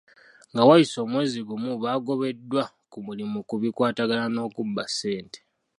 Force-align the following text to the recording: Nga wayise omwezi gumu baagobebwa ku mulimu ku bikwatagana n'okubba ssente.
Nga 0.53 0.63
wayise 0.69 0.97
omwezi 1.05 1.39
gumu 1.47 1.71
baagobebwa 1.83 2.63
ku 2.91 2.97
mulimu 3.05 3.39
ku 3.49 3.55
bikwatagana 3.61 4.25
n'okubba 4.31 4.83
ssente. 4.91 5.39